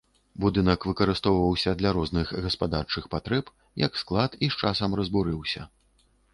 Будынак 0.43 0.87
выкарыстоўваўся 0.89 1.73
для 1.81 1.91
розных 1.99 2.33
гаспадарчых 2.47 3.03
патрэб, 3.13 3.45
як 3.85 3.91
склад 4.05 4.31
і 4.43 4.53
з 4.57 4.67
часам 4.67 4.91
разбурыўся. 5.05 5.61